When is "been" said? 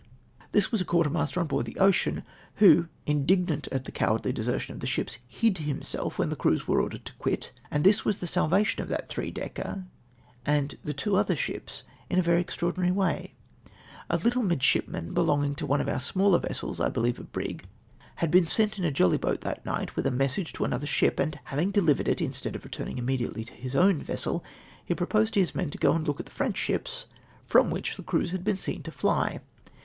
18.31-18.43, 28.43-28.57